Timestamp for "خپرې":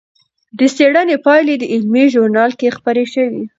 2.77-3.05